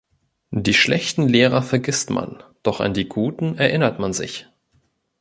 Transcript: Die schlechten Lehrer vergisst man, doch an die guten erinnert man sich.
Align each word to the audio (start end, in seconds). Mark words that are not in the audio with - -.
Die 0.49 0.73
schlechten 0.73 1.27
Lehrer 1.29 1.61
vergisst 1.61 2.09
man, 2.09 2.41
doch 2.63 2.79
an 2.79 2.95
die 2.95 3.07
guten 3.07 3.59
erinnert 3.59 3.99
man 3.99 4.13
sich. 4.13 4.47